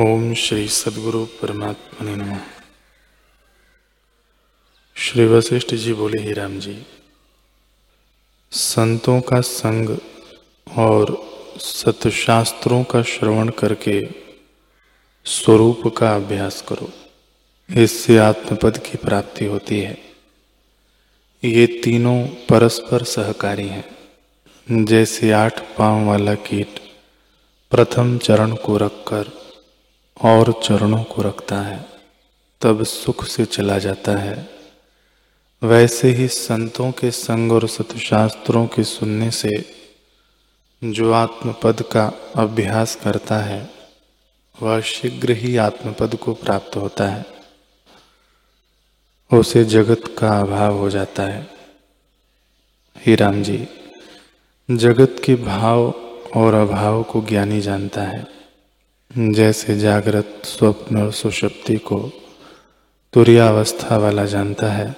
[0.00, 2.38] ओम श्री सदगुरु परमात्मा ने नम।
[4.94, 6.86] श्री वशिष्ठ जी बोले, ही राम जी,
[8.50, 9.98] संतों का संग
[10.78, 11.22] और
[11.58, 14.08] सतशास्त्रों का श्रवण करके
[15.24, 16.92] स्वरूप का अभ्यास करो।
[17.82, 19.98] इससे आत्मपद की प्राप्ति होती है।
[21.44, 23.98] ये तीनों परस्पर सहकारी हैं।
[24.84, 26.80] जैसे आठ पाँव वाला कीट
[27.70, 29.47] प्रथम चरण को रखकर
[30.24, 31.86] और चरणों को रखता है,
[32.60, 34.50] तब सुख से चला जाता है।
[35.62, 39.74] वैसे ही संतों के संग और सतशास्त्रों के सुनने से
[40.84, 43.70] जो आत्मपद का अभ्यास करता है,
[44.62, 47.26] वह शीघ्र ही आत्मपद को प्राप्त होता है।
[49.32, 51.50] उसे जगत का अभाव हो जाता है।
[53.06, 53.68] ही राम जी,
[54.70, 55.90] जगत के भाव
[56.36, 58.37] और अभाव को ज्ञानी जानता है।
[59.10, 61.98] जैसे जागृत स्वप्न और सुषुप्ति को
[63.12, 64.94] तुरियावस्था वाला जानता है,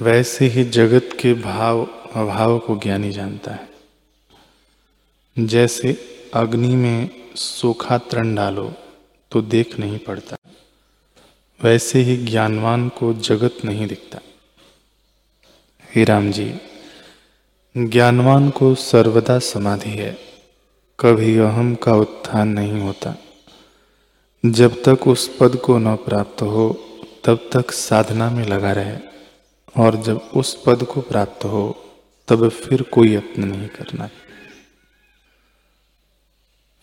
[0.00, 3.68] वैसे ही जगत के भाव, अभाव को ज्ञानी जानता है।
[5.36, 5.96] जैसे
[6.34, 8.72] अग्नि में सूखा तरण डालो
[9.32, 10.36] तो देख नहीं पड़ता,
[11.60, 14.18] वैसे ही ज्ञानवान को जगत नहीं दिखता।
[15.90, 16.52] ही राम जी,
[17.76, 20.27] ज्ञानवान को सर्वदा समाधि है।
[21.00, 23.14] कभी अहम का उत्थान नहीं होता।
[24.46, 26.84] जब तक उस पद को न प्राप्त हो,
[27.24, 28.96] तब तक साधना में लगा रहे।
[29.76, 31.84] और जब उस पद को प्राप्त हो,
[32.28, 34.10] तब फिर कोई यत्न नहीं करना।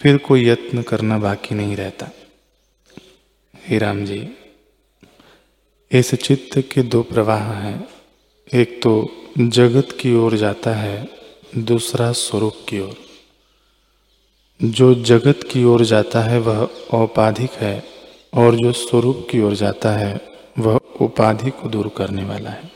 [0.01, 2.09] फिर कोई यत्न करना बाकी नहीं रहता।
[3.67, 4.29] हे राम जी,
[5.91, 7.87] इस चित्त के दो प्रवाह हैं।
[8.53, 11.09] एक तो जगत की ओर जाता है,
[11.57, 13.14] दूसरा स्वरूप की ओर।
[14.63, 17.83] जो जगत की ओर जाता है, वह औपाधिक है,
[18.33, 20.21] और जो स्वरूप की ओर जाता है,
[20.59, 22.71] वह उपाधि को दूर करने वाला है।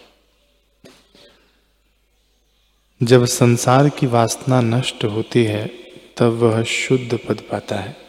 [3.04, 5.68] जब संसार की वासना नष्ट होती है,
[6.18, 8.09] तब वह शुद्ध पद पाता है।